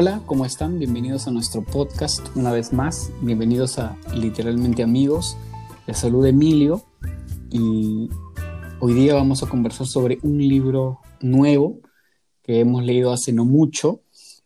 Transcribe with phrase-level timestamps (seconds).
[0.00, 0.78] Hola, ¿cómo están?
[0.78, 3.10] Bienvenidos a nuestro podcast una vez más.
[3.20, 5.36] Bienvenidos a Literalmente Amigos.
[5.88, 6.84] Les saluda Emilio
[7.50, 8.08] y
[8.78, 11.80] hoy día vamos a conversar sobre un libro nuevo
[12.44, 14.02] que hemos leído hace no mucho.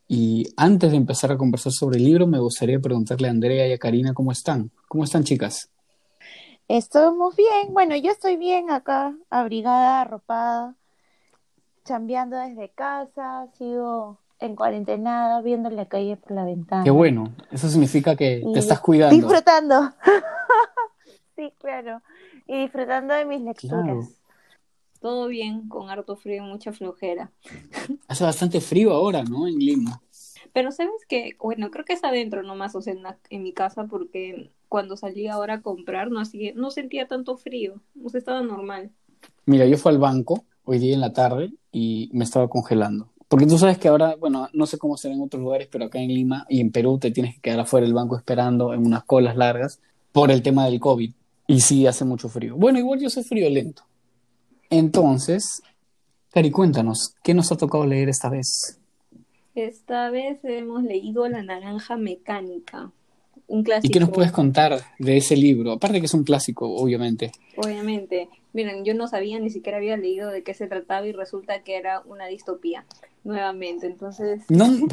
[0.08, 3.72] Y antes de empezar a conversar sobre el libro, me gustaría preguntarle a Andrea y
[3.72, 4.70] a Karina cómo están.
[4.88, 5.70] ¿Cómo están, chicas?
[6.66, 7.74] Estamos bien.
[7.74, 10.76] Bueno, yo estoy bien acá, abrigada, arropada,
[11.84, 16.84] chambeando desde casa, sigo en cuarentena, viendo la calle por la ventana.
[16.84, 19.14] Qué bueno, eso significa que Y te estás cuidando.
[19.14, 19.90] Disfrutando.
[21.36, 22.02] sí, claro.
[22.46, 23.84] Y disfrutando de mis lecturas.
[23.84, 24.08] Claro.
[25.00, 27.30] Todo bien, con harto frío y mucha flojera.
[28.08, 29.46] Hace bastante frío ahora, ¿no?
[29.48, 30.00] En Lima.
[30.52, 33.52] Pero sabes que, bueno, creo que es adentro nomás, o sea, en, la- en mi
[33.52, 38.18] casa, porque cuando salí ahora a comprar no, hacía- no sentía tanto frío, o sea,
[38.18, 38.90] estaba normal.
[39.46, 43.08] Mira, yo fui al banco hoy día en la tarde y me estaba congelando.
[43.32, 45.98] Porque tú sabes que ahora, bueno, no sé cómo será en otros lugares, pero acá
[45.98, 49.04] en Lima y en Perú te tienes que quedar afuera del banco esperando en unas
[49.04, 49.80] colas largas
[50.12, 51.10] por el tema del COVID.
[51.46, 52.56] Y sí, hace mucho frío.
[52.56, 53.84] Bueno, igual yo soy friolento.
[54.68, 55.62] Entonces,
[56.30, 58.78] Cari, cuéntanos, ¿qué nos ha tocado leer esta vez?
[59.54, 62.90] Esta vez hemos leído La Naranja Mecánica,
[63.46, 63.86] un clásico.
[63.86, 65.72] ¿Y qué nos puedes contar de ese libro?
[65.72, 67.32] Aparte que es un clásico, obviamente.
[67.56, 68.28] Obviamente.
[68.52, 71.78] Miren, yo no sabía, ni siquiera había leído de qué se trataba y resulta que
[71.78, 72.84] era una distopía,
[73.24, 73.86] nuevamente.
[73.86, 74.66] Entonces, No.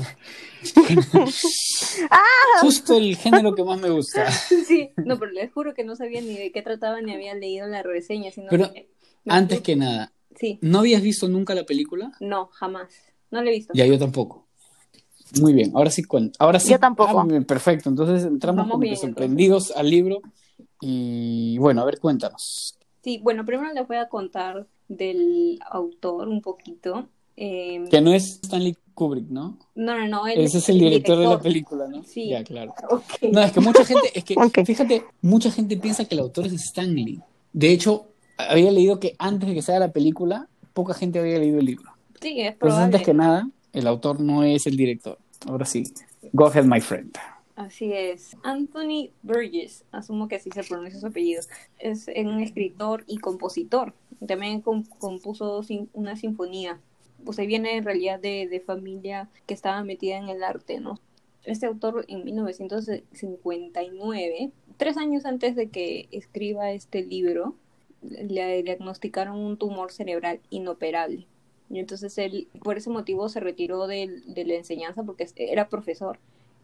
[2.62, 4.30] Justo el género que más me gusta.
[4.68, 7.68] sí, no, pero les juro que no sabía ni de qué trataba ni había leído
[7.68, 8.90] la reseña, sino Pero que
[9.28, 12.12] Antes que nada, Sí, ¿no habías visto nunca la película?
[12.20, 12.90] no, jamás.
[13.32, 13.74] No lo he visto.
[13.76, 14.48] Ya yo tampoco.
[15.40, 16.36] Muy bien, ahora sí cuento.
[16.40, 16.72] Ahora sí.
[16.72, 17.20] Yo tampoco.
[17.20, 20.22] Ah, perfecto, entonces entramos Vamos como bien, que sorprendidos al libro.
[20.82, 22.78] Y bueno, a ver, cuéntanos.
[23.04, 27.08] Sí, bueno, primero les voy a contar del autor un poquito.
[27.42, 29.58] Eh, Que no es Stanley Kubrick, ¿no?
[29.76, 32.04] no, no, no, él Ese es el director de la película, ¿no?
[32.04, 32.28] Sí.
[32.28, 32.74] Ya, claro.
[33.32, 34.36] No, es que mucha gente, es que,
[34.66, 37.22] fíjate, mucha gente piensa que el autor es Stanley.
[37.54, 38.08] De hecho,
[38.38, 41.66] había leído que antes de que se haga la película, poca gente había leído el
[41.66, 41.92] libro.
[42.22, 42.84] Sí, es Entonces, probable.
[42.84, 45.18] antes que nada, el autor no es el director.
[45.48, 45.84] Ahora sí.
[46.34, 47.16] Go ahead, my friend.
[47.56, 48.36] Así es.
[48.44, 51.42] Anthony Burgess, asumo que así se pronuncia su apellido,
[51.80, 53.94] es un escritor y compositor.
[54.28, 56.80] También com- compuso sin- una sinfonía.
[57.26, 61.00] O sea, viene en realidad de, de familia que estaba metida en el arte, ¿no?
[61.44, 67.56] Este autor en 1959, tres años antes de que escriba este libro,
[68.02, 71.28] le diagnosticaron un tumor cerebral inoperable.
[71.70, 76.20] Y entonces él, por ese motivo, se retiró del- de la enseñanza porque era profesor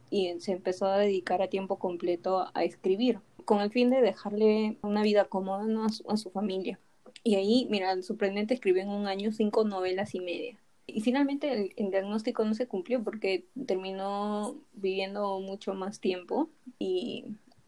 [0.09, 4.77] y se empezó a dedicar a tiempo completo a escribir, con el fin de dejarle
[4.81, 6.79] una vida cómoda a, su, a su familia.
[7.25, 10.57] Y ahí, mira, el sorprendente escribió en un año cinco novelas y media.
[10.87, 16.49] Y finalmente el, el diagnóstico no se cumplió porque terminó viviendo mucho más tiempo
[16.79, 17.25] y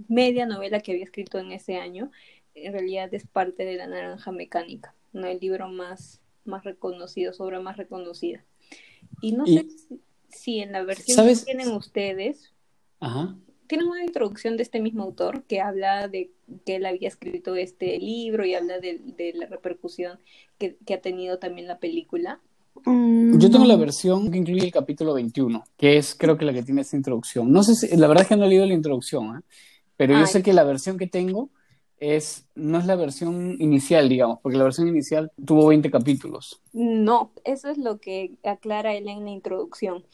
[0.07, 2.11] media novela que había escrito en ese año
[2.55, 5.27] en realidad es parte de La Naranja Mecánica, ¿no?
[5.27, 8.43] el libro más, más reconocido, su obra más reconocida.
[9.21, 11.39] Y no Y- sé si, si en la versión ¿Sabes?
[11.39, 12.53] que tienen ustedes,
[12.99, 13.35] Ajá.
[13.67, 16.31] Tienen una introducción de este mismo autor que habla de
[16.65, 20.19] que él había escrito este libro y habla de, de la repercusión
[20.57, 22.41] que, que ha tenido también la película.
[22.85, 26.53] Mm, Yo tengo la versión que incluye el capítulo 21, que es creo que la
[26.53, 27.51] que tiene esta introducción.
[27.51, 29.41] No sé si, la verdad es que no he leído la introducción, ¿eh?
[29.95, 31.49] pero yo sé que la versión que tengo
[31.99, 36.61] es, no es la versión inicial, digamos, porque la versión inicial tuvo 20 capítulos.
[36.73, 40.05] No, eso es lo que aclara él en la introducción.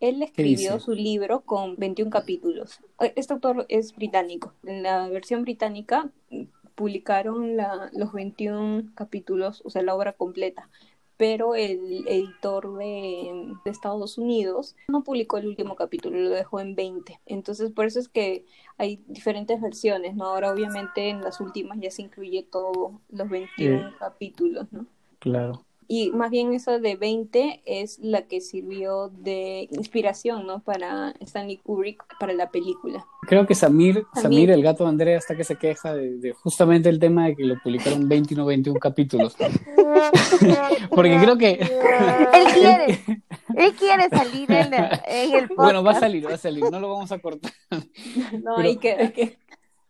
[0.00, 2.80] Él escribió su libro con 21 capítulos.
[3.16, 4.52] Este autor es británico.
[4.64, 6.42] En la versión británica mm,
[6.74, 10.68] publicaron la- los 21 capítulos, o sea, la obra completa.
[11.16, 16.76] Pero el editor de, de Estados Unidos no publicó el último capítulo, lo dejó en
[16.76, 17.18] 20.
[17.26, 18.44] Entonces, por eso es que
[18.76, 20.26] hay diferentes versiones, ¿no?
[20.26, 23.92] Ahora, obviamente, en las últimas ya se incluye todos los 21 Eh.
[23.98, 24.86] capítulos, ¿no?
[25.18, 25.64] Claro.
[25.90, 30.60] Y más bien esa de 20 es la que sirvió de inspiración, ¿no?
[30.60, 33.06] Para Stanley Kubrick, para la película.
[33.22, 34.50] Creo que Samir, Samir, Samir.
[34.50, 37.44] el gato de Andrea, hasta que se queja de, de justamente el tema de que
[37.44, 39.34] lo publicaron 20 y no 21 capítulos.
[40.90, 43.00] Porque creo que, Él quiere,
[43.56, 45.56] él quiere salir en, la- en el podcast.
[45.56, 47.52] bueno, va a salir, va a salir, no lo vamos a cortar.
[48.42, 49.38] No, Pero es que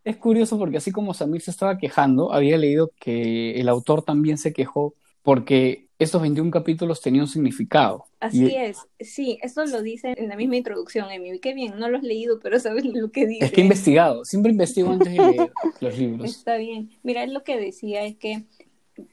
[0.05, 4.37] es curioso porque así como Samir se estaba quejando, había leído que el autor también
[4.37, 8.05] se quejó porque estos 21 capítulos tenían un significado.
[8.21, 8.77] Así Y es.
[9.01, 11.39] Sí, eso lo dice en la misma introducción, Emi.
[11.39, 13.45] Qué bien, no lo has leído, pero sabes lo que dice.
[13.45, 15.51] Es que he investigado, siempre investigo antes de leer
[15.81, 16.29] los libros.
[16.29, 16.89] Está bien.
[17.03, 18.43] Mira, lo que decía es que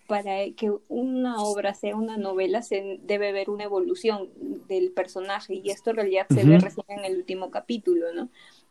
[0.07, 4.29] para que una obra sea una novela se debe ver una evolución
[4.69, 8.29] del personaje y esto en realidad se ve recién en el último capítulo, ¿no?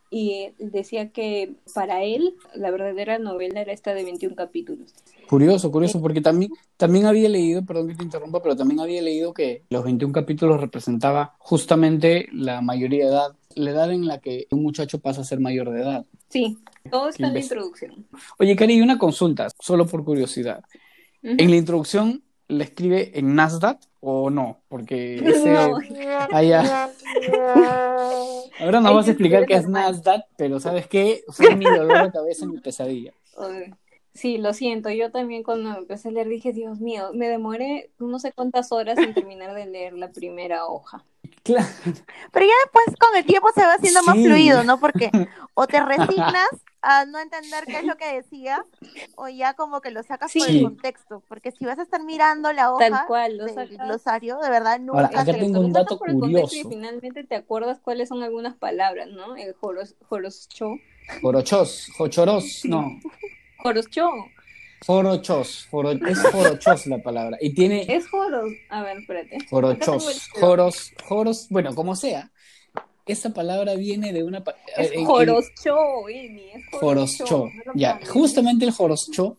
[0.09, 4.93] Y decía que para él la verdadera novela era esta de 21 capítulos.
[5.27, 9.33] Curioso, curioso, porque también, también había leído, perdón que te interrumpa, pero también había leído
[9.33, 14.45] que los 21 capítulos representaba justamente la mayoría de edad, la edad en la que
[14.51, 16.05] un muchacho pasa a ser mayor de edad.
[16.29, 16.57] Sí,
[16.91, 18.05] todo está en la introducción.
[18.37, 20.63] Oye, Cari, una consulta, solo por curiosidad.
[21.23, 21.35] Ujú.
[21.39, 24.59] ¿En la introducción le escribe en Nasdaq o no?
[24.67, 25.51] Porque ese...
[25.51, 25.79] No.
[26.31, 26.91] Ah, ya.
[28.59, 29.67] Ahora nos Ahí vas a explicar qué es.
[29.67, 31.23] Nasdaq, pero ¿sabes qué?
[31.29, 33.11] Fue mi dolor de cabeza y mi pesadilla.
[34.13, 34.89] Sí, lo siento.
[34.89, 38.97] Yo también cuando empecé a leer dije, Dios mío, me demoré no sé cuántas horas
[38.97, 41.03] en terminar de leer la primera hoja.
[41.45, 41.67] Claro.
[42.31, 44.79] Pero ya después con el tiempo se va haciendo más fluido, ¿no?
[44.79, 45.11] Porque
[45.53, 46.49] o te resignas
[46.81, 48.63] a no entender qué es lo que decía,
[49.15, 50.57] o ya como que lo sacas por Sí.
[50.57, 51.23] el contexto.
[51.27, 54.79] Porque si vas a estar mirando la hoja Tal cual, lo del glosario, de verdad
[54.79, 58.09] nunca Ahora, acá te- tengo un dato por el contexto Y finalmente te acuerdas cuáles
[58.09, 59.35] son algunas palabras, ¿no?
[59.35, 60.73] El joros, joroscho.
[61.21, 62.99] Jorochos, jochoros, no.
[63.59, 64.09] Joroscho.
[64.85, 67.37] Jorochos, joro- es jorochos la palabra.
[67.41, 68.51] Y tiene Es joros.
[68.69, 69.37] A ver, espérate.
[70.07, 70.47] Libro.
[70.47, 72.31] joros, joros, bueno, como sea.
[73.07, 74.43] Esa palabra viene de una...
[74.43, 76.07] pa- Es en- joroscho.
[76.09, 77.25] Es Joroscho.
[77.27, 77.37] joroscho.
[77.53, 79.37] no lo Ya, justamente el joroscho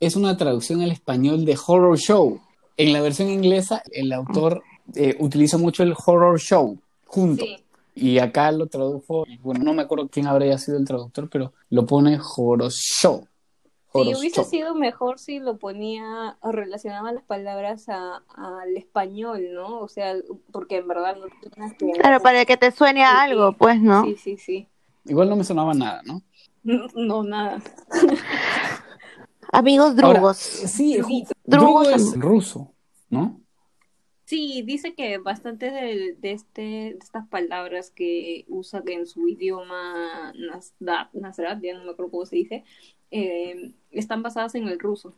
[0.00, 2.40] es una traducción al español de horror show.
[2.76, 4.62] En la versión inglesa, el autor
[4.94, 7.44] eh, utiliza mucho el horror show junto.
[7.44, 7.56] Sí.
[7.96, 11.84] Y acá lo tradujo, bueno, no me acuerdo quién habría sido el traductor, pero lo
[11.84, 13.26] pone horror show.
[14.04, 19.80] Sí, hubiese sido mejor si lo ponía o relacionaba las palabras a- al español, ¿no?
[19.80, 20.14] O sea,
[20.52, 21.92] porque en verdad no tienes que...
[21.92, 24.04] Claro, para que te suene a Sí, algo, pues, ¿no?
[24.04, 24.68] Sí, sí, sí.
[25.04, 26.22] Igual no me sonaba nada, ¿no?
[26.94, 27.60] No, nada.
[29.52, 30.36] Amigos Ahora, drugos.
[30.36, 32.74] sí, drugo Drugos es ruso,
[33.10, 33.40] ¿no?
[34.26, 40.34] Sí, dice que bastante de, de este, de estas palabras que usa en su idioma
[40.36, 42.62] Nasdat, Nasrat, ya no me acuerdo cómo se dice,
[43.10, 45.14] eh, están basadas en el ruso.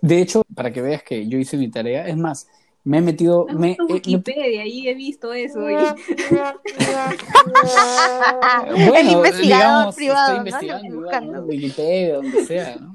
[0.00, 2.48] De hecho, para que veas que yo hice mi tarea, es más,
[2.84, 5.70] me he metido, Ah, me, está en eh, me- Wikipedia, ahí he visto eso.
[5.70, 5.74] y-
[8.96, 11.00] el investigador digamos, privado, estoy ¿no?
[11.00, 11.32] Buscando.
[11.32, 11.40] ¿no?
[11.46, 12.94] Wikipedia, donde sea, ¿no?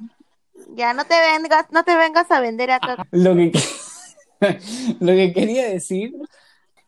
[0.76, 3.06] Ya, no te vengas, no te vengas a vender acá.
[3.12, 3.52] Lo que,
[5.00, 6.14] lo que quería decir,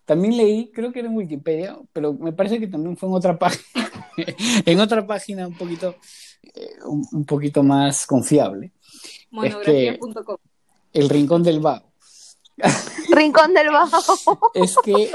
[0.05, 3.37] también leí, creo que era en Wikipedia, pero me parece que también fue en otra
[3.37, 3.89] página,
[4.65, 5.95] en otra página un poquito,
[6.85, 8.71] un, un poquito más confiable,
[9.31, 10.37] Monografía.com.
[10.93, 11.85] El Rincón del Vago.
[13.09, 14.49] Rincón del Bajo.
[14.53, 15.11] Es que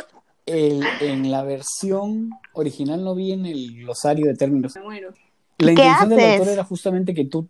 [0.47, 4.75] el- en la versión original no viene el glosario de términos.
[4.75, 5.11] Me muero.
[5.59, 7.49] La ¿Qué intención del autor era justamente que tú,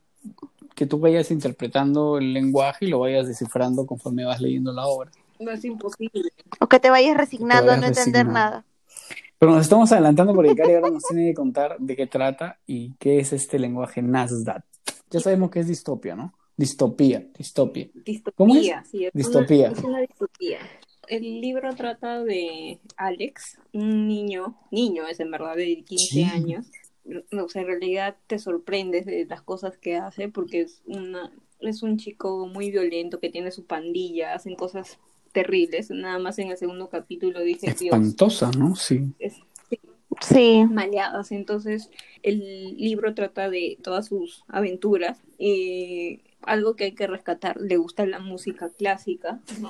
[0.74, 5.10] que tú vayas interpretando el lenguaje y lo vayas descifrando conforme vas leyendo la obra.
[5.38, 6.30] No es imposible.
[6.60, 8.64] O que te vayas resignando a no entender nada.
[9.38, 12.94] Pero nos estamos adelantando porque Cari ahora nos tiene que contar de qué trata y
[12.94, 14.64] qué es este lenguaje Nasdaq.
[15.10, 16.34] Ya sabemos que es distopia, ¿no?
[16.56, 17.88] Distopía, distopia.
[17.94, 18.66] Distopía, ¿Cómo es?
[18.90, 19.68] sí, es Distopía.
[19.70, 20.58] Una, es una distopía.
[21.06, 26.22] El libro trata de Alex, un niño, niño es en verdad de 15 Sí.
[26.24, 26.66] años.
[27.40, 31.82] O sea, en realidad te sorprendes de las cosas que hace porque es una es
[31.82, 34.98] un chico muy violento que tiene su pandilla, hacen cosas
[35.32, 35.90] terribles.
[35.90, 38.74] Nada más en el segundo capítulo dije, Dios, Espantosa, ¿no?
[38.76, 39.02] Sí.
[39.18, 39.34] es
[40.20, 40.64] Sí.
[40.68, 41.30] maleadas.
[41.32, 41.90] Entonces,
[42.22, 48.04] el libro trata de todas sus aventuras y algo que hay que rescatar, le gusta
[48.06, 49.68] la música clásica, ¿no?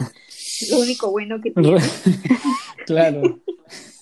[0.70, 1.78] Lo único bueno que tiene.
[2.86, 3.40] claro.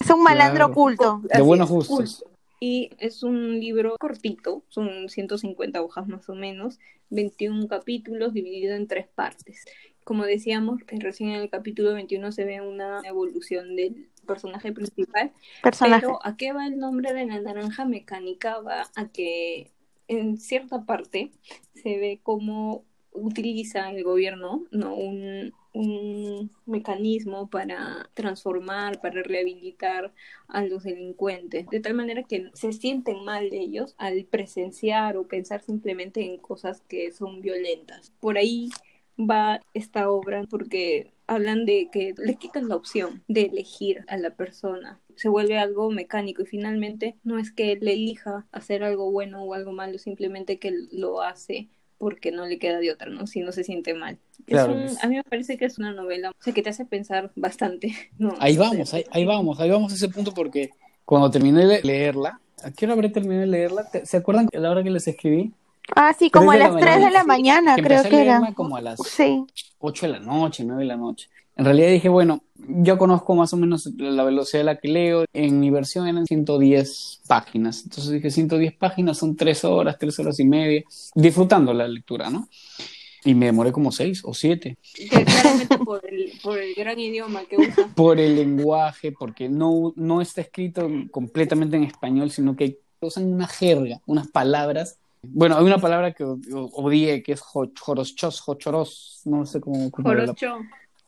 [0.01, 0.73] Es un malandro Claro.
[0.73, 1.23] oculto.
[1.35, 2.25] De buenos gustos.
[2.61, 6.79] Y es un libro cortito, son 150 hojas más o menos,
[7.11, 9.65] 21 capítulos dividido en tres partes.
[10.07, 15.33] Como decíamos, recién en el capítulo 21 se ve una evolución del personaje principal,
[15.65, 16.03] Personaje.
[16.03, 18.61] Pero ¿a qué va el nombre de la naranja mecánica?
[18.61, 19.73] Va a que
[20.07, 21.33] en cierta parte
[21.75, 24.95] se ve cómo utiliza el gobierno ¿no?
[24.95, 30.13] un, un mecanismo para transformar, para rehabilitar
[30.47, 35.27] a los delincuentes, de tal manera que se sienten mal de ellos al presenciar o
[35.27, 38.13] pensar simplemente en cosas que son violentas.
[38.21, 38.71] Por ahí
[39.19, 44.31] va esta obra porque hablan de que les quitan la opción de elegir a la
[44.31, 45.01] persona.
[45.17, 49.55] Se vuelve algo mecánico y finalmente no es que él elija hacer algo bueno o
[49.55, 51.69] algo malo, simplemente que lo hace
[51.99, 53.27] porque no le queda de otra, ¿no?
[53.27, 54.19] Si no se siente mal.
[54.45, 56.85] Claro, un- a mí me parece que es una novela, o sea, que te hace
[56.85, 57.95] pensar bastante.
[58.19, 58.35] ¿no?
[58.39, 60.71] Ahí vamos, ahí, ahí vamos, ahí vamos a ese punto porque
[61.07, 63.89] cuando terminé de leerla, ¿a qué hora habré terminado de leerla?
[63.91, 65.53] ¿Te- ¿Se acuerdan que la hora que les escribí?
[65.95, 68.52] Ah, sí, como a las 3 de la mañana, creo que era.
[68.55, 69.45] Como a las Sí.
[69.78, 71.28] 8 de la noche, 9 de la noche.
[71.57, 75.25] En realidad dije, bueno, yo conozco más o menos la velocidad a la que leo.
[75.33, 77.83] En mi versión eran 110 páginas.
[77.85, 80.83] Entonces dije, 110 páginas son 3 horas, 3 horas y media,
[81.14, 82.49] disfrutando la lectura, ¿no?
[83.25, 84.76] Y me demoré como 6 o 7.
[85.09, 87.88] Claramente por el, por el gran idioma que usa.
[87.97, 93.47] Por el lenguaje, porque no, no está escrito completamente en español, sino que usan una
[93.47, 94.99] jerga, unas palabras.
[95.23, 99.91] Bueno, hay una palabra que odié, que es joroschos, jochoros, no sé cómo.
[99.91, 100.09] cómo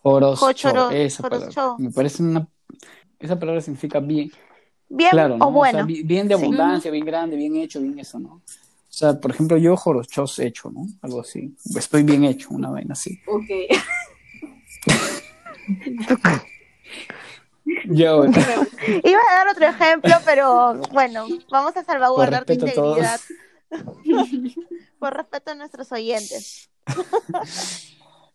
[0.03, 1.77] Jochoro- esa palabra.
[1.79, 2.47] Me parece una...
[3.19, 4.31] Esa palabra significa bien,
[4.89, 5.49] Bien claro, ¿no?
[5.49, 5.79] o bueno.
[5.79, 6.43] sea, bien de Sí.
[6.43, 8.35] abundancia, bien grande, bien hecho, bien eso, ¿no?
[8.35, 8.43] O
[8.89, 10.87] sea, por ejemplo, yo jorochos hecho, ¿no?
[11.03, 11.55] Algo así.
[11.77, 13.21] Estoy bien hecho, una vaina así.
[13.27, 13.45] Ok.
[17.91, 18.33] Ya, bueno.
[19.05, 23.07] Iba a dar otro ejemplo, pero bueno, vamos a salvaguardar tu a todos.
[24.99, 26.71] Por respeto a nuestros oyentes.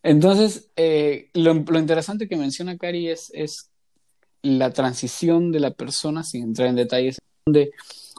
[0.04, 3.70] Entonces, eh, lo, interesante que menciona Cari es, es
[4.42, 7.72] la transición de la persona, sin entrar en detalles, de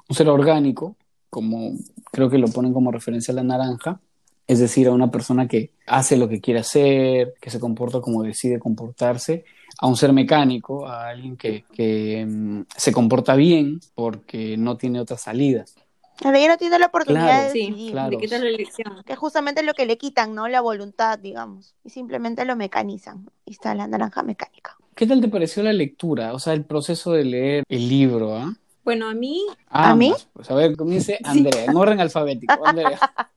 [0.09, 0.97] un ser orgánico,
[1.31, 1.73] como
[2.11, 4.01] creo que lo ponen como referencia a la naranja,
[4.47, 8.23] es decir, a una persona que hace lo que quiere hacer, que se comporta como
[8.23, 9.45] decide comportarse,
[9.79, 15.01] a un ser mecánico, a alguien que, que, mm, se comporta bien porque no tiene
[15.01, 15.65] otra salida.
[16.21, 18.19] Pero ella no tiene la oportunidad Claro, de Sí, decidir, claro.
[18.19, 19.03] le la elección.
[19.05, 20.49] que es justamente lo que le quitan, ¿no?
[20.49, 23.29] La voluntad, digamos, y simplemente lo mecanizan.
[23.45, 24.77] Y está la naranja mecánica.
[24.95, 26.33] ¿Qué tal te pareció la lectura?
[26.33, 28.55] O sea, el proceso de leer el libro, ¿ah?
[28.85, 30.15] Bueno, a mí, ¿A mí?
[30.35, 32.65] Pues a ver, comience Andrea, en orden alfabético.
[32.67, 32.99] Andrea.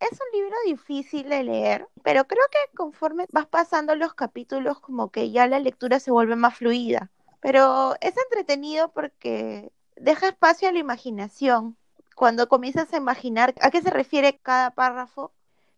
[0.00, 5.10] Es un libro difícil de leer, pero creo que conforme vas pasando los capítulos, como
[5.10, 7.10] que ya la lectura se vuelve más fluida.
[7.40, 11.76] Pero es entretenido porque deja espacio a la imaginación.
[12.18, 15.32] Cuando comienzas a imaginar a qué se refiere cada párrafo,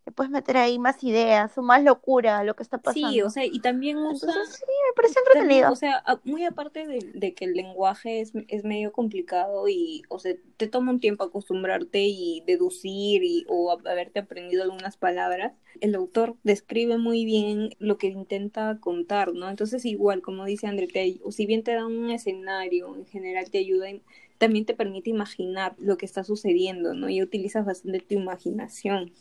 [0.06, 3.18] le puedes meter ahí más ideas o más locura a lo que está pasando.
[3.18, 4.32] sí, o sea, y también usa...
[4.32, 5.68] Entonces, sí, me También, entretenido.
[5.68, 10.18] o sea, muy aparte de, de que el lenguaje es, es medio complicado y, o
[10.18, 15.94] sea, te toma un tiempo acostumbrarte y deducir y, o haberte aprendido algunas palabras, el
[15.97, 19.50] autor describe muy bien lo que intenta contar, ¿no?
[19.50, 23.50] Entonces, igual, como dice André, te- o si bien te da un escenario, en general
[23.50, 24.02] te ayuda, en-
[24.40, 27.09] también te permite imaginar lo que está sucediendo, ¿no?
[27.09, 29.12] Y utilizas bastante tu imaginación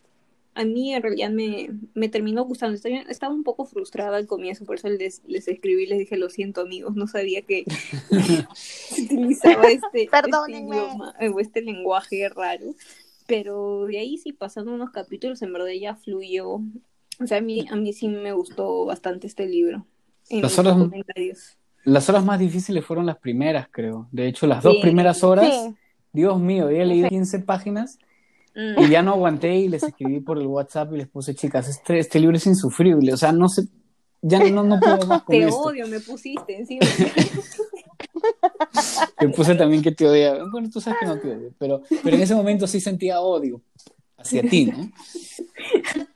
[0.55, 2.75] a mí en realidad me, me terminó gustando.
[2.75, 6.17] Estoy- estaba un poco frustrada al comienzo, por eso les, les escribí y les dije,
[6.17, 7.63] lo siento amigos, no sabía que
[8.55, 10.09] se utilizaba este,
[10.47, 12.75] este idioma eh, o este lenguaje raro.
[13.27, 16.55] Pero de ahí sí, pasando unos capítulos, en verdad ya fluyó.
[17.21, 19.85] O sea, a mí, a mí sí me gustó bastante este libro.
[20.29, 21.57] En los horas- comentarios.
[21.86, 24.07] Las horas más difíciles fueron las primeras, creo.
[24.12, 24.81] De hecho, las dos Sí.
[24.81, 25.75] primeras horas, Sí.
[26.13, 27.98] Dios mío, había leído 15 páginas
[28.55, 28.81] Mm.
[28.83, 32.00] y ya no aguanté y les escribí por el WhatsApp y les puse, chicas, este,
[32.00, 33.13] este libro es insufrible.
[33.13, 33.67] O sea, no sé,
[34.21, 35.62] ya no, no puedo más con Te esto.
[35.62, 36.81] odio, me pusiste encima.
[39.17, 40.45] Te puse también que te odiaba.
[40.51, 43.62] Bueno, tú sabes que no te odio, pero, pero en ese momento sí sentía odio
[44.17, 44.77] hacia ti, ¿no?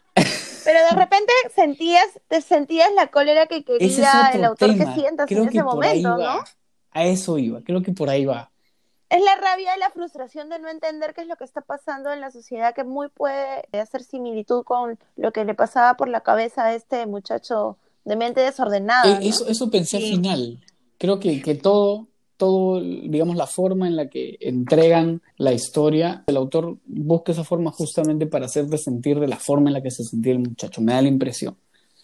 [0.64, 4.70] Pero de repente sentías, te sentías la cólera que quería Ese es otro el autor
[4.72, 4.86] tema.
[4.94, 6.36] que sientas Creo en que ese por ahí momento, va.
[6.38, 6.44] ¿no?
[6.92, 8.52] A eso iba, creo que por ahí va.
[9.10, 12.20] Es la rabia, la frustración de no entender qué es lo que está pasando en
[12.22, 16.66] la sociedad, que muy puede hacer similitud con lo que le pasaba por la cabeza
[16.66, 19.04] a este muchacho de mente desordenada.
[19.08, 19.30] Eh, ¿no?
[19.30, 20.10] eso, eso pensé al Sí.
[20.16, 20.60] final.
[20.98, 22.08] Creo que, que todo,
[22.44, 27.72] todo, digamos, la forma en la que entregan la historia, el autor busca esa forma
[27.72, 30.82] justamente para hacerte sentir de la forma en la que se sentía el muchacho.
[30.82, 31.56] Me da la impresión.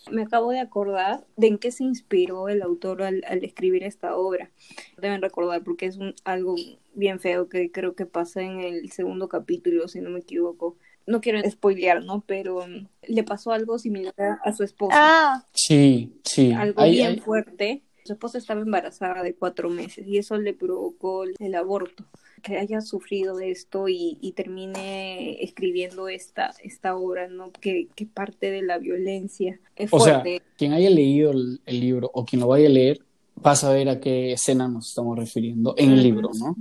[0.09, 4.15] Me acabo de acordar de en qué se inspiró el autor al, al escribir esta
[4.15, 4.49] obra.
[4.97, 6.55] Deben recordar porque es un, algo
[6.93, 10.77] bien feo que creo que pasa en el segundo capítulo, si no me equivoco.
[11.05, 12.23] No quiero spoilear, ¿no?
[12.25, 14.95] Pero mm, le pasó algo similar a su esposa.
[14.97, 16.53] Ah, Sí, sí.
[16.53, 17.83] algo Hay- bien hay- fuerte.
[18.05, 22.05] Su esposa estaba embarazada de cuatro meses y eso le provocó el aborto.
[22.41, 27.51] Que haya sufrido esto y, y termine escribiendo esta, esta obra, ¿no?
[27.51, 30.41] Que, que parte de la violencia es O sea, fuerte.
[30.57, 33.01] quien haya leído el, el libro o quien lo vaya a leer,
[33.45, 36.55] va a saber a qué escena nos estamos refiriendo en el libro, ¿no?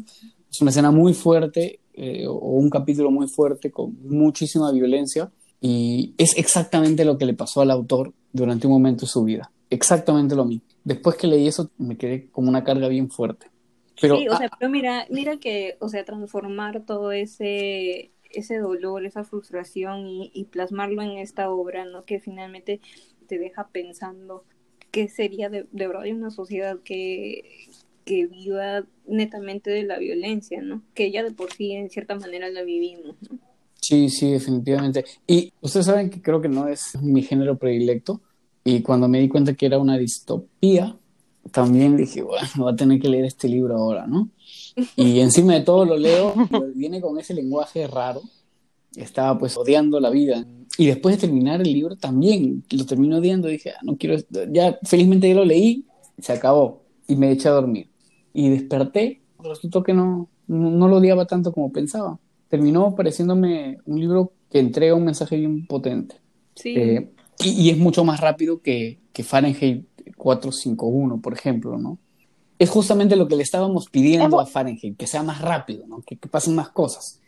[0.51, 5.31] Es una escena muy fuerte eh, o un capítulo muy fuerte con muchísima violencia
[5.61, 9.51] y es exactamente lo que le pasó al autor durante un momento de su vida.
[9.71, 10.67] Exactamente lo mismo.
[10.85, 13.47] Después que leí eso me quedé como una carga bien fuerte.
[14.01, 18.59] Pero sí, o ah, sea, pero mira, mira que, o sea, transformar todo ese, ese
[18.59, 22.05] dolor, esa frustración y, y plasmarlo en esta obra, ¿no?
[22.05, 22.81] Que finalmente
[23.27, 24.45] te deja pensando
[24.91, 27.69] qué sería de, de verdad una sociedad que,
[28.05, 30.83] que viva netamente de la violencia, ¿no?
[30.95, 33.39] Que ya de por sí en cierta manera la vivimos, ¿no?
[33.81, 35.05] Sí, sí, definitivamente.
[35.27, 38.21] Y ustedes saben que creo que no es mi género predilecto.
[38.69, 40.95] Y cuando me di cuenta que era una distopía,
[41.53, 44.29] también dije, bueno, voy a tener que leer este libro ahora, ¿no?
[44.95, 46.35] Y encima de todo lo leo,
[46.75, 48.21] viene con ese lenguaje raro.
[48.95, 50.47] Estaba pues odiando la vida.
[50.77, 53.49] Y después de terminar el libro también lo termino odiando.
[53.49, 54.23] Dije, ah, no quiero,
[54.53, 55.87] ya felizmente ya lo leí,
[56.19, 56.83] se acabó.
[57.07, 57.89] Y me eché a dormir.
[58.35, 62.19] Y desperté, resultó que no, no, lo odiaba tanto como pensaba.
[62.49, 66.17] Terminó pareciéndome un libro que entrega un mensaje bien potente.
[66.55, 66.75] Sí.
[66.77, 71.99] Eh, y, es mucho más rápido que, que Fahrenheit 451, por ejemplo, ¿no?
[72.59, 76.03] Es justamente lo que le estábamos pidiendo a Fahrenheit, que sea más rápido, ¿no?
[76.03, 77.21] Que, pasen más cosas.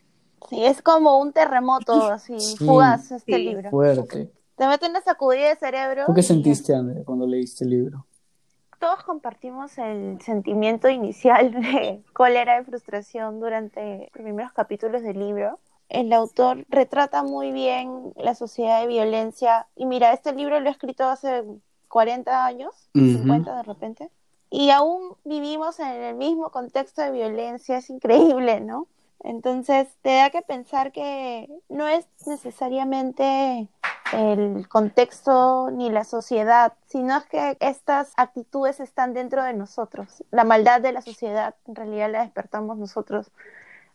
[0.48, 3.70] Sí, es como un terremoto así, fugaz este libro.
[3.70, 4.30] Fuerte.
[4.56, 6.04] Te mete una sacudida de cerebro.
[6.06, 8.06] ¿Tú qué sentiste, André, cuando leíste el libro?
[8.80, 15.60] Todos compartimos el sentimiento inicial de cólera y frustración durante los primeros capítulos del libro.
[15.90, 19.66] El autor retrata muy bien la sociedad de violencia.
[19.76, 21.44] Y mira, este libro lo he escrito hace
[21.88, 24.10] 40 años, 50 de repente,
[24.50, 28.88] y aún vivimos en el mismo contexto de violencia, es increíble, ¿no?
[29.22, 33.68] Entonces te da que pensar que no es necesariamente
[34.12, 40.24] el contexto ni la sociedad, sino es que estas actitudes están dentro de nosotros.
[40.30, 43.30] La maldad de la sociedad en realidad la despertamos nosotros.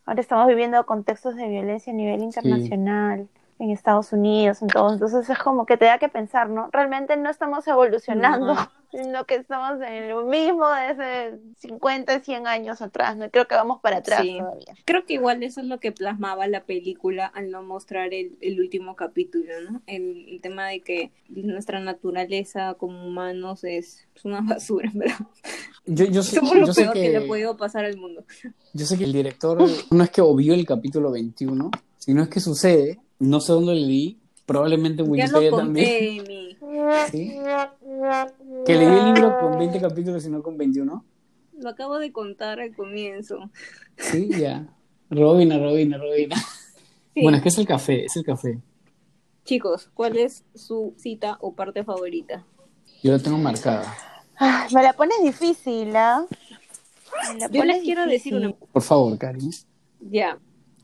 [0.06, 3.28] Ahora estamos viviendo contextos de violencia a nivel internacional
[3.60, 4.92] en Estados Unidos, en todo.
[4.94, 6.70] Entonces es como que te da que pensar, ¿no?
[6.72, 8.56] Realmente no estamos evolucionando,
[8.92, 13.30] sino que estamos en lo mismo de hace 50, 100 años atrás, ¿no?
[13.32, 14.74] Creo que vamos para atrás todavía.
[14.84, 18.60] Creo que igual eso es lo que plasmaba la película al no mostrar el, el
[18.60, 19.82] último capítulo, ¿no?
[19.88, 25.16] El, el, tema de que nuestra naturaleza como humanos es, una basura, ¿verdad?
[25.88, 27.01] Yo, yo sé, Somos lo peor que...
[27.01, 28.24] que le ha podido pasar al mundo.
[28.74, 32.39] Yo sé que el director no es que obvió el capítulo 21, sino es que
[32.39, 36.26] sucede no sé dónde leí, probablemente en Wikipedia también.
[37.12, 37.38] ¿Sí?
[38.65, 41.06] Que leí el libro con 20 capítulos y no con 21.
[41.60, 43.50] Lo acabo de contar al comienzo.
[43.98, 44.67] Sí, ya.
[45.10, 46.36] Robina, Robina, Robina.
[47.15, 48.60] Bueno, es que es el café, es el café.
[49.45, 52.45] Chicos, ¿cuál es su cita o parte favorita?
[53.02, 53.95] Yo la tengo marcada.
[54.74, 56.26] Me la pones difícil, ¿ah?
[57.52, 58.52] Yo les quiero decir una.
[58.52, 59.52] Por favor, Karin.
[60.00, 60.38] Ya,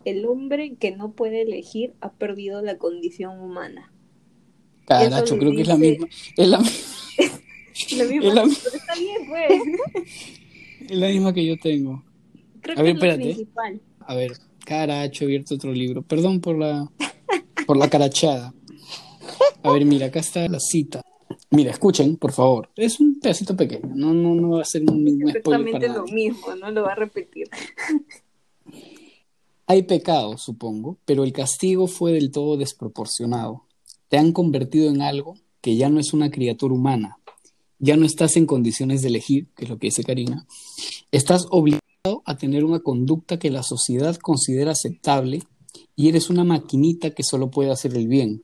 [0.06, 3.92] el hombre que no puede elegir ha perdido la condición humana.
[4.86, 6.08] Caracho, creo que es la misma.
[6.38, 6.58] Es la,
[7.98, 8.28] la misma.
[8.28, 8.44] Es la...
[8.44, 9.52] Pero está bien, pues.
[10.90, 12.04] Es la misma que yo tengo.
[12.62, 13.24] Creo a ver, que es espérate.
[13.24, 13.82] principal.
[14.00, 14.32] A ver,
[14.66, 16.02] caracho, abierto otro libro.
[16.02, 16.90] Perdón por la,
[17.66, 18.54] por la carachada.
[19.64, 21.02] A ver, mira, acá está la cita.
[21.52, 22.70] Mira, escuchen, por favor.
[22.78, 23.92] Es un pedacito pequeño.
[23.94, 26.96] No, no, no va a ser un spoiler Exactamente lo mismo, no lo va a
[26.96, 27.50] repetir.
[29.68, 33.66] Hay pecado, supongo, pero el castigo fue del todo desproporcionado.
[34.08, 37.18] Te han convertido en algo que ya no es una criatura humana.
[37.80, 40.46] Ya no estás en condiciones de elegir, que es lo que dice Karina.
[41.12, 45.44] Estás obligado a tener una conducta que la sociedad considera aceptable
[45.98, 48.44] y eres una maquinita que solo puede hacer el bien.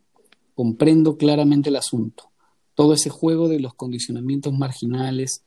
[0.56, 2.32] Comprendo claramente el asunto.
[2.78, 5.42] Todo ese juego de los condicionamientos marginales,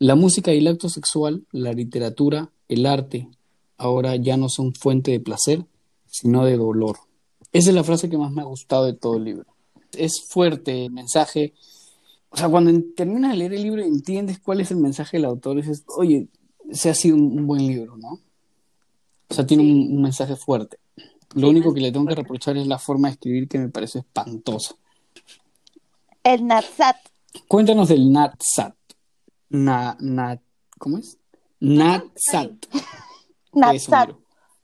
[0.00, 3.28] la música y el acto sexual, la literatura, el arte,
[3.78, 5.64] ahora ya no son fuente de placer,
[6.06, 6.96] sino de dolor.
[7.52, 9.46] Esa es la frase que más me ha gustado de todo el libro.
[9.92, 11.54] Es fuerte el mensaje.
[12.30, 15.26] O sea, cuando terminas de leer el libro y entiendes cuál es el mensaje del
[15.26, 16.26] autor, dices, oye,
[16.72, 18.18] se ha sido un, buen libro, ¿no?
[19.28, 20.78] O sea, tiene un, mensaje fuerte.
[21.36, 24.00] Lo único que le tengo que reprochar es la forma de escribir que me parece
[24.00, 24.74] espantosa.
[26.24, 26.96] El Natsat.
[27.48, 28.74] Cuéntanos del Natsat.
[29.50, 30.40] Na, na,
[30.78, 31.18] ¿Cómo es?
[31.60, 32.50] Natsat.
[33.52, 34.16] Natsat.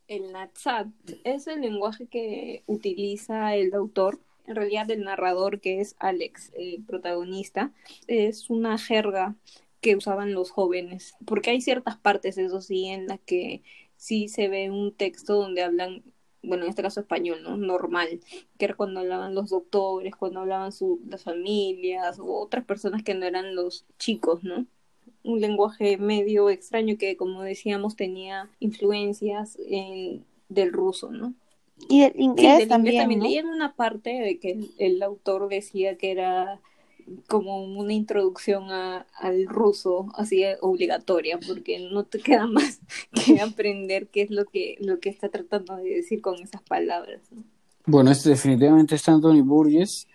[0.07, 0.87] El Natsat
[1.23, 6.83] es el lenguaje que utiliza el autor, en realidad el narrador que es Alex, el
[6.83, 7.71] protagonista,
[8.07, 9.35] es una jerga
[9.81, 13.61] que usaban los jóvenes, porque hay ciertas partes, eso sí, en las que
[13.97, 16.03] sí se ve un texto donde hablan,
[16.43, 17.57] bueno, en este caso español, ¿no?
[17.57, 18.19] Normal,
[18.57, 23.13] que era cuando hablaban los doctores, cuando hablaban su, las familias o otras personas que
[23.13, 24.65] no eran los chicos, ¿no?
[25.23, 29.57] un lenguaje medio extraño que, como decíamos, tenía influencias
[30.49, 31.33] del ruso, ¿no?
[31.89, 36.59] Y del inglés, también, Leí en una parte de que el, autor decía que era
[37.27, 42.79] como una introducción al ruso, así obligatoria, porque no te queda más
[43.25, 47.21] que aprender qué es lo que, lo que está tratando de decir con esas palabras.
[47.31, 47.43] ¿no?
[47.85, 50.07] Bueno, este definitivamente está Anthony Burgess.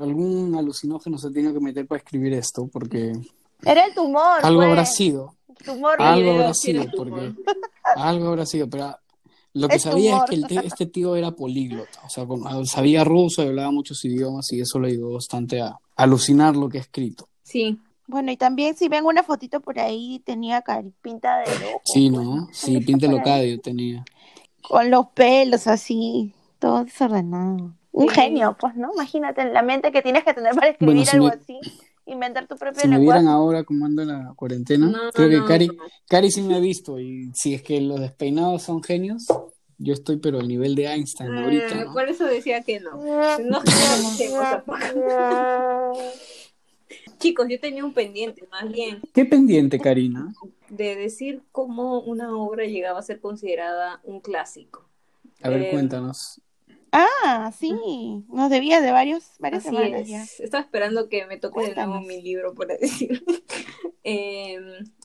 [0.00, 3.12] Algún alucinógeno se tiene que meter para escribir esto, porque
[3.64, 4.40] era el tumor.
[4.42, 5.34] Algo habrá sido.
[5.64, 7.34] Tumor algo habrá sido, porque
[7.94, 8.96] algo habrá sido, pero
[9.54, 12.64] Lo que Es sabía es que el te- este tío era políglota, o sea, como-
[12.64, 16.78] sabía ruso y hablaba muchos idiomas y eso le ayudó bastante a alucinar lo que
[16.78, 17.28] ha escrito.
[17.42, 20.62] Sí, Bueno, y también si ven una fotito por ahí, tenía
[21.00, 21.80] pinta de loco.
[21.84, 22.48] Sí, pues, ¿no?
[22.52, 23.10] Sí, está por ahí.
[23.18, 24.04] Locadio tenía.
[24.68, 27.72] Con los pelos así, todo desordenado.
[27.92, 28.14] Un Sí.
[28.14, 28.90] genio, pues, ¿no?
[28.94, 31.60] Imagínate la mente que tienes que tener para escribir Bueno, si algo me- así,
[32.06, 35.68] inventar tu propio Si me vieran ahora cómo anda la cuarentena, No, creo que Cari,
[35.68, 35.74] no.
[36.08, 39.26] Cari sí me ha visto y si es que los despeinados son genios,
[39.78, 41.92] yo estoy pero al nivel de Einstein ahorita, Ah, ¿no?
[41.92, 43.02] Por eso decía que no.
[43.42, 43.62] No.
[47.18, 50.34] Chicos, yo tenía un pendiente más bien ¿Qué pendiente, Karina?
[50.68, 54.88] de decir cómo una obra llegaba a ser considerada un clásico.
[55.42, 56.40] A ver, Eh, cuéntanos.
[56.92, 57.74] Ah, sí,
[58.28, 60.08] nos debía de varios, varias Así semanas es.
[60.08, 60.22] ya.
[60.44, 63.24] Estaba esperando que me toque de nuevo mi libro, por decir.
[64.04, 64.58] Eh,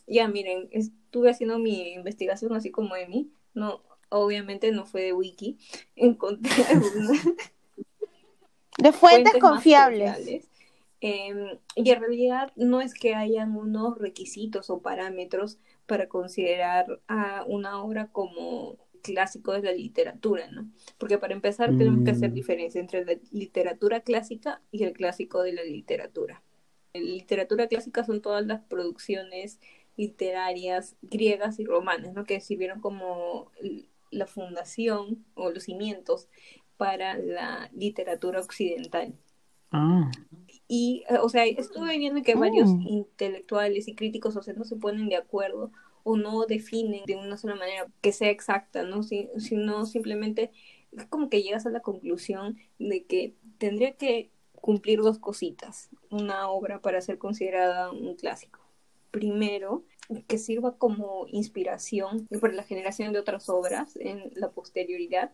[0.08, 3.32] ya, miren, estuve haciendo mi investigación así como Emi.
[3.54, 5.60] No, obviamente no fue de wiki.
[5.96, 7.12] Encontré algunas
[8.80, 10.16] De fuentes confiables.
[10.16, 10.48] confiables.
[11.02, 17.44] Eh, y en realidad no es que hayan unos requisitos o parámetros para considerar a
[17.48, 18.78] una obra como
[19.14, 20.70] clásico de la literatura, ¿no?
[20.98, 22.34] Porque para empezar tenemos que hacer Mm.
[22.36, 26.44] diferencia entre la literatura clásica y el clásico de la literatura.
[26.94, 29.60] La literatura clásica son todas las producciones
[29.98, 32.24] literarias griegas y romanas, ¿no?
[32.24, 33.52] Que sirvieron como
[34.12, 36.28] la fundación o los cimientos
[36.78, 39.14] para la literatura occidental.
[39.72, 40.10] Ah,
[40.68, 42.88] Y, eh, o sea, estuve viendo que varios Mm.
[42.88, 45.72] intelectuales y críticos, o sea, no se ponen de acuerdo
[46.10, 49.04] o no definen de una sola manera que sea exacta, ¿no?
[49.04, 50.52] Si- sino simplemente
[50.92, 56.50] es como que llegas a la conclusión de que tendría que cumplir dos cositas, una
[56.50, 58.60] obra para ser considerada un clásico.
[59.12, 59.84] Primero,
[60.28, 65.32] que sirva como inspiración para la generación de otras obras en la posterioridad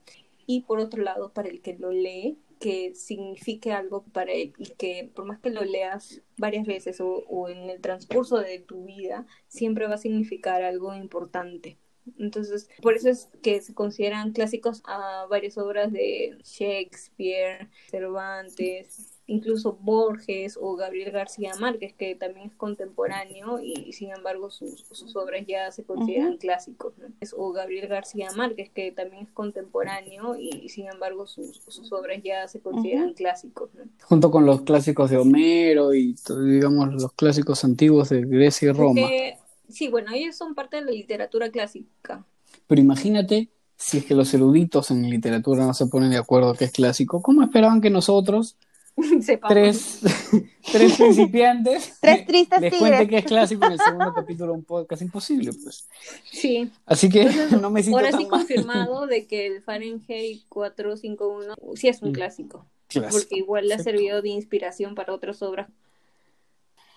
[0.47, 4.69] y por otro lado, para el que lo lee, que signifique algo para él y
[4.75, 8.85] que por más que lo leas varias veces o, o en el transcurso de tu
[8.85, 11.77] vida, siempre va a significar algo importante.
[12.17, 19.77] Entonces, por eso es que se consideran clásicos a varias obras de Shakespeare, Cervantes, incluso
[19.81, 25.45] Borges o Gabriel García Márquez, que también es contemporáneo y sin embargo sus, sus obras
[25.47, 26.93] ya se consideran clásicos.
[27.37, 32.47] O Gabriel García Márquez, que también es contemporáneo y sin embargo sus, sus obras ya
[32.47, 33.69] se consideran clásicos.
[33.73, 33.83] ¿no?
[34.01, 39.01] junto con los clásicos de Homero y digamos los clásicos antiguos de Grecia y Roma.
[39.01, 39.37] Porque,
[39.69, 42.25] sí, bueno, ellos son parte de la literatura clásica.
[42.67, 46.65] Pero imagínate si es que los eruditos en literatura no se ponen de acuerdo que
[46.65, 48.55] es clásico, ¿cómo esperaban que nosotros,
[49.21, 49.49] Sepamos.
[49.53, 49.99] tres,
[50.71, 54.63] tres principiantes, Tres tristes les cuente que es clásico en el segundo capítulo de un
[54.63, 55.01] podcast?
[55.01, 55.87] Imposible, pues.
[56.31, 57.25] Sí, Así que
[57.59, 58.39] no me siento ahora tan sí mal.
[58.39, 62.13] confirmado de que el Fahrenheit 451 sí es un Mm.
[62.13, 65.67] clásico, Clásico, porque igual le ha servido de inspiración para otras obras.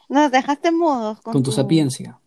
[0.09, 2.19] Nos dejaste mudos con, Con tu sapiencia.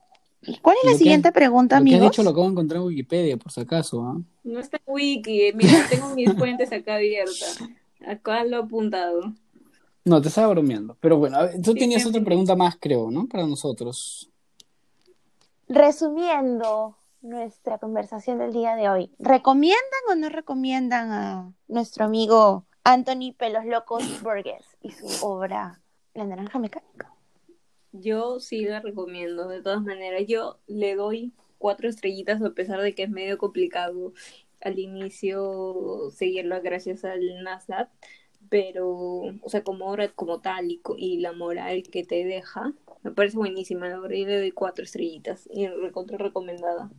[0.61, 2.01] ¿Cuál es la Lo siguiente pregunta, has amigos?
[2.11, 4.01] dicho lo acabo de encontrar en Wikipedia, por si acaso.
[4.03, 4.17] ¿ah?
[4.43, 7.59] No está en wiki, mira, tengo mis fuentes acá abiertas.
[8.07, 9.33] Acá lo he apuntado.
[10.09, 10.97] No, te estaba bromeando.
[10.99, 13.27] Pero bueno, tú Sí, tenías sí, otra pregunta más, creo, ¿no?
[13.27, 14.31] Para nosotros.
[15.69, 23.33] Resumiendo nuestra conversación del día de hoy, ¿recomiendan o no recomiendan a nuestro amigo Anthony
[23.37, 25.81] Pelos Locos Burgess y su obra
[26.13, 27.13] La Naranja Mecánica?
[27.91, 30.23] Yo sí la recomiendo, de todas maneras.
[30.27, 34.13] Yo le doy cuatro estrellitas a pesar de que es medio complicado
[34.61, 37.89] al inicio seguirlo gracias al Nasdaq,
[38.49, 43.11] pero, o sea, como obra como tal y, y la moral que te deja, me
[43.11, 46.89] parece buenísima la obra y le doy cuatro estrellitas y recontra recomendada.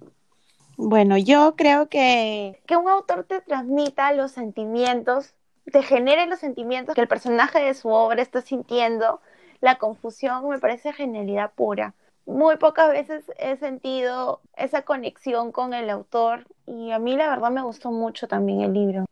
[0.77, 5.35] Bueno, yo creo que que un autor te transmita los sentimientos,
[5.73, 9.21] te genere los sentimientos que el personaje de su obra está sintiendo,
[9.61, 11.95] la confusión me parece genialidad pura.
[12.27, 17.51] Muy pocas veces he sentido esa conexión con el autor y a mí la verdad
[17.51, 19.05] me gustó mucho también el libro.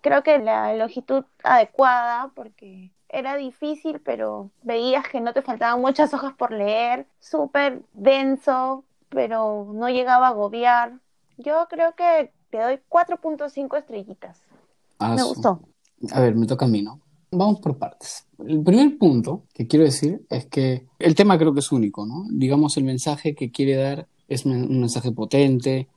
[0.00, 6.14] Creo que la longitud adecuada porque era difícil, pero veías que no te faltaban muchas
[6.14, 10.92] hojas por leer, súper denso, pero no llegaba a agobiar.
[11.36, 14.40] Yo creo que te doy 4.5 estrellitas.
[14.98, 15.60] Ah, Me gustó.
[16.12, 17.00] A ver, me toca a mí, ¿no?
[17.32, 18.26] Vamos por partes.
[18.44, 22.24] El primer punto que quiero decir es que el tema creo que es único, ¿no?
[22.30, 25.88] Digamos, el mensaje que quiere dar es un mensaje potente.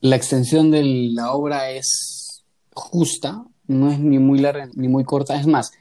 [0.00, 0.82] La extensión de
[1.12, 2.19] la obra es
[2.74, 5.38] justa, no es ni muy larga ni muy corta.
[5.38, 5.72] Es más,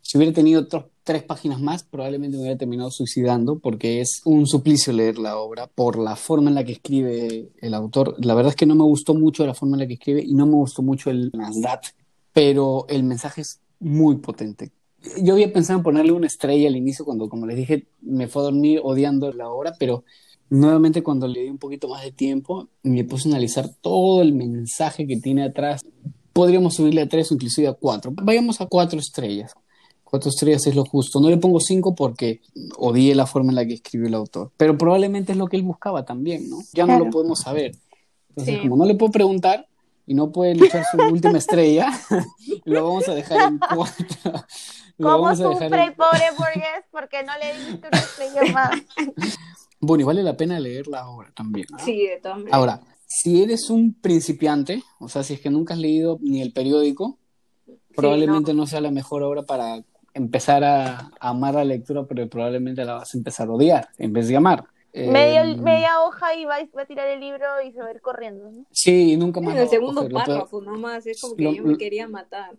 [0.00, 4.46] Si hubiera tenido otros tres páginas más, probablemente me hubiera terminado suicidando porque es un
[4.46, 8.14] suplicio leer la obra por la forma en la que escribe el autor.
[8.24, 10.32] La verdad es que no me gustó mucho la forma en la que escribe y
[10.32, 11.84] no me gustó mucho el mandat,
[12.32, 14.70] pero el mensaje es muy potente.
[15.22, 18.42] Yo había pensado en ponerle una estrella al inicio cuando, como les dije, me fue
[18.42, 20.04] a dormir odiando la obra, pero
[20.50, 24.32] nuevamente cuando le di un poquito más de tiempo, me puse a analizar todo el
[24.32, 25.84] mensaje que tiene atrás.
[26.38, 28.12] Podríamos subirle a tres o inclusive a cuatro.
[28.14, 29.54] Vayamos a cuatro estrellas.
[30.04, 31.20] Cuatro estrellas es lo justo.
[31.20, 32.40] No le pongo cinco porque
[32.76, 34.52] odié la forma en la que escribió el autor.
[34.56, 36.58] Pero probablemente es lo que él buscaba también, ¿no?
[36.72, 37.72] Ya no lo podemos saber.
[38.28, 38.60] Entonces, Sí.
[38.62, 39.66] como no le puedo preguntar
[40.06, 41.90] y no puede luchar su última estrella,
[42.64, 44.06] lo vamos a dejar en cuatro.
[44.96, 48.52] Lo ¿Cómo vamos a dejar sufre en- pobre burgués porque no le diste una estrella
[48.52, 48.70] más?
[49.80, 51.66] Bueno, y vale la pena leer la obra también.
[51.84, 52.52] Sí, de todas maneras.
[52.58, 56.52] Ahora, si eres un principiante, o sea, si es que nunca has leído ni el
[56.52, 57.18] periódico,
[57.96, 58.66] probablemente no.
[58.66, 59.82] sea la mejor obra para
[60.14, 64.12] empezar a, a amar la lectura, pero probablemente la vas a empezar a odiar en
[64.12, 64.64] vez de amar.
[64.92, 67.92] Media, Eh, media hoja y va, va a tirar el libro y se va a
[67.92, 68.50] ir corriendo.
[68.50, 68.64] ¿no?
[68.70, 69.52] Sí, y nunca más.
[69.52, 72.56] En lo el segundo coger, párrafo nomás, es como que lo- yo me quería matar.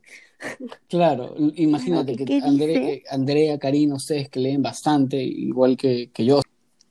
[0.88, 2.41] Claro, imagínate ¿Qué que?
[2.41, 6.41] André- Andrea, Karina, ustedes que leen bastante, igual que, que yo,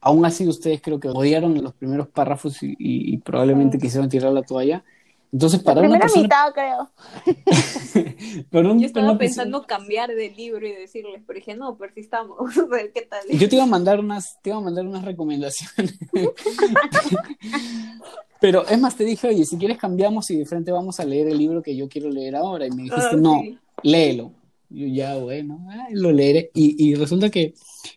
[0.08, 3.82] aún así ustedes creo que odiaron los primeros párrafos y, y- y probablemente Sí.
[3.82, 4.82] quisieron tirar la toalla.
[5.30, 6.22] Entonces, La para una primera persona...
[6.22, 6.90] mitad, creo.
[8.70, 12.38] un- Yo estaba una persona- pensando cambiar de libro y decirles, pero dije, no, persistamos,
[12.58, 13.20] a ver qué tal.
[13.30, 15.98] Yo te iba a mandar unas, te iba a mandar unas recomendaciones.
[18.40, 21.26] Pero es más, te dije, oye, si quieres cambiamos y de frente vamos a leer
[21.28, 22.66] el libro que yo quiero leer ahora.
[22.66, 23.58] Y me dijiste, Ah, no, sí.
[23.82, 24.32] léelo.
[24.70, 26.50] Yo ya, bueno, ay, lo leeré.
[26.54, 27.54] Y, y resulta que,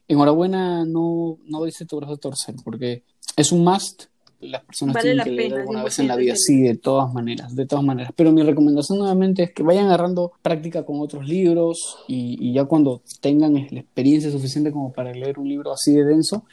[0.07, 3.03] enhorabuena, no, no doy tu brazo a torcer, porque
[3.35, 4.05] es un must.
[4.39, 6.33] Las personas Vale tienen la que leer alguna vez en la 100% vida.
[6.35, 6.61] sí.
[6.61, 8.11] De todas maneras, de todas maneras.
[8.15, 12.65] Pero mi recomendación nuevamente es que vayan agarrando práctica con otros libros y, y ya
[12.65, 16.43] cuando tengan la experiencia suficiente como para leer un libro así de denso,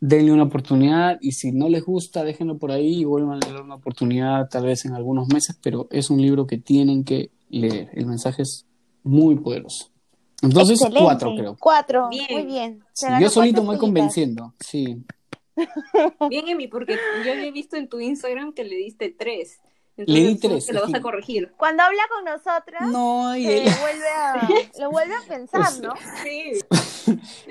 [0.00, 3.62] denle una oportunidad y si no les gusta, déjenlo por ahí y vuelvan a leer
[3.62, 7.90] una oportunidad tal vez en algunos meses, pero es un libro que tienen que leer.
[7.94, 8.66] El mensaje es
[9.02, 9.90] muy poderoso.
[10.42, 11.04] Entonces, Excelente.
[11.04, 11.56] cuatro creo.
[11.58, 12.26] Cuatro, Bien.
[12.30, 12.84] muy bien.
[12.92, 14.98] Sí, yo solito me voy convenciendo, sí.
[16.28, 19.58] Bien, Emi, porque yo había visto en tu Instagram que le diste tres.
[19.96, 21.52] Le di ¿cómo tres, que lo vas a corregir.
[21.56, 25.94] Cuando habla con nosotras, No, y se él- vuelve a, lo vuelve a pensar, ¿no?
[26.22, 26.52] Sí.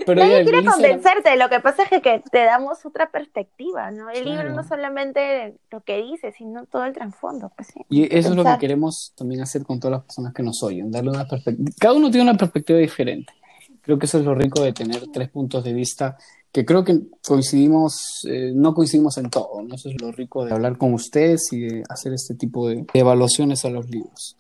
[0.05, 4.09] Pero Nadie quiere convencerte, lo que pasa es que, que te damos otra perspectiva, ¿no?
[4.09, 4.55] El libro Claro.
[4.55, 7.81] no solamente lo que dice, sino todo el trasfondo, pues sí.
[7.89, 8.59] Y eso es lo que Pensar.
[8.59, 11.69] queremos también hacer con todas las personas que nos oyen, darle una perspectiva.
[11.79, 13.33] Cada uno tiene una perspectiva diferente.
[13.81, 16.17] Creo que eso es lo rico de tener tres puntos de vista,
[16.51, 19.75] que creo que coincidimos, eh, no coincidimos en todo, ¿no?
[19.75, 23.63] Eso es lo rico de hablar con ustedes y de hacer este tipo de evaluaciones
[23.65, 24.35] a los libros.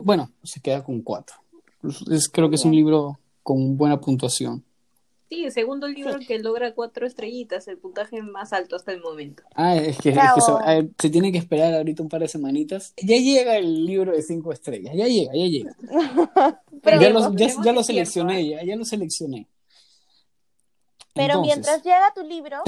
[0.00, 1.36] Bueno, se queda con cuatro.
[2.10, 4.64] Es- creo que es un libro con buena puntuación.
[5.28, 9.44] Sí, el segundo libro que logra cuatro estrellitas, el puntaje más alto hasta el momento.
[9.54, 10.34] Ah, es que, es Bravo.
[10.34, 12.92] que se, a ver, se tiene que esperar ahorita un par de semanitas.
[12.96, 15.76] Ya llega el libro de cinco estrellas, ya llega, ya llega.
[16.82, 18.48] Pero, ya, lo, ya, ya seleccioné, ¿eh?
[18.48, 19.46] ya, ya lo seleccioné.
[21.14, 22.62] pero Entonces, mientras llega tu libro,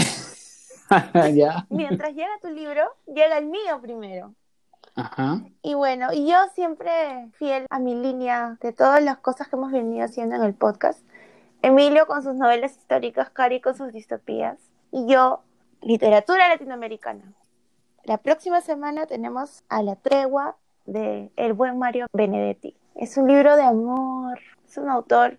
[1.35, 1.67] ya.
[1.71, 4.33] mientras llega tu libro, llega el mío primero.
[4.99, 5.41] Ajá.
[5.63, 9.71] Y bueno, y yo siempre fiel a mi línea de todas las cosas que hemos
[9.73, 11.01] venido haciendo en el podcast.
[11.63, 14.59] Emilio con sus novelas históricas, Cari con sus distopías
[14.91, 15.43] y yo
[15.83, 17.33] literatura latinoamericana.
[18.05, 20.57] La próxima semana tenemos A la tregua
[20.87, 22.77] de el buen Mario Benedetti.
[22.95, 25.39] Es un libro de amor, es un autor.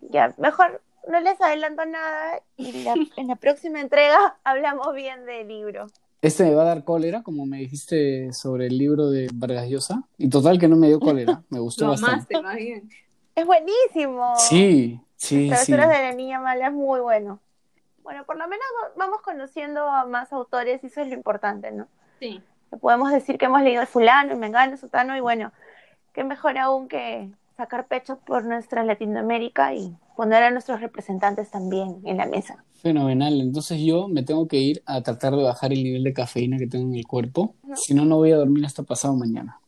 [0.00, 5.48] Ya, mejor no les adelanto nada y la- en la próxima entrega hablamos bien del
[5.48, 5.86] libro.
[6.26, 10.02] Este me va a dar cólera, como me dijiste sobre el libro de Vargas Llosa.
[10.18, 12.36] Y total que no me dio cólera, me gustó Lo bastante.
[12.36, 12.88] amaste, más bien.
[13.34, 14.34] Es buenísimo.
[14.38, 15.72] Sí, sí, Las sí.
[15.72, 17.40] travesuras de la niña mala es muy bueno.
[18.02, 21.70] Bueno, por lo menos va- vamos conociendo a más autores y eso es lo importante,
[21.72, 21.88] ¿no?
[22.20, 22.42] Sí.
[22.80, 25.52] Podemos decir que hemos leído el fulano, el mengano, sotano y bueno,
[26.12, 32.00] qué mejor aún que sacar pecho por nuestra Latinoamérica y poner a nuestros representantes también
[32.04, 32.64] en la mesa.
[32.82, 33.40] Fenomenal.
[33.40, 36.66] Entonces yo me tengo que ir a tratar de bajar el nivel de cafeína que
[36.66, 37.54] tengo en el cuerpo.
[37.74, 39.60] Si no, no voy a dormir hasta pasado mañana.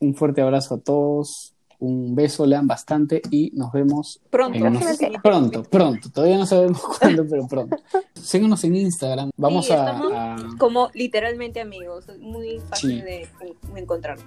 [0.00, 1.52] Un fuerte abrazo a todos.
[1.78, 4.56] Un beso, lean bastante y nos vemos Pronto.
[4.56, 4.82] en unos-
[5.22, 6.10] pronto, pronto.
[6.10, 7.76] Todavía no sabemos cuándo, pero pronto.
[8.14, 9.30] Síganos en Instagram.
[9.36, 9.90] Vamos Sí, a,
[10.34, 13.02] a- Como literalmente amigos, es muy fácil Sí.
[13.02, 13.28] de,
[13.74, 14.24] de encontrarnos.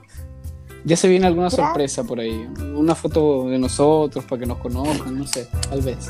[0.83, 2.47] Ya se viene alguna sorpresa por ahí.
[2.75, 6.09] Una foto de nosotros para que nos conozcan, no sé, tal vez.